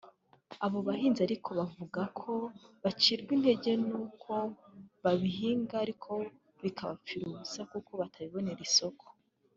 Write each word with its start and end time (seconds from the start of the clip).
Abo 0.65 0.77
bahinzi 0.87 1.19
ariko 1.27 1.47
bo 1.51 1.55
bavuga 1.59 2.01
ko 2.19 2.31
bacibwa 2.83 3.31
intege 3.37 3.71
n’uko 3.87 4.31
babihinga 5.03 5.75
ariko 5.85 6.11
bikabapfira 6.63 7.23
ubusa 7.27 7.61
kuko 7.71 7.91
batabibonera 8.01 8.61
isoko 8.69 9.05